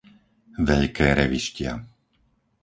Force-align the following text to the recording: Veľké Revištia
Veľké 0.67 1.07
Revištia 1.21 1.73